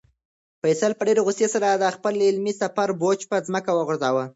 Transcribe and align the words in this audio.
فیصل 0.61 0.91
په 0.95 1.03
ډېرې 1.07 1.21
غوسې 1.25 1.47
سره 1.53 1.67
د 1.75 1.85
خپل 1.95 2.13
علمي 2.27 2.53
سفر 2.61 2.87
بوج 3.01 3.19
په 3.31 3.37
ځمکه 3.47 3.71
وغورځاوه. 3.73 4.23